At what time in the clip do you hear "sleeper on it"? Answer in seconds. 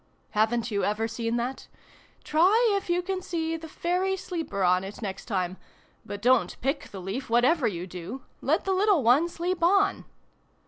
4.17-4.99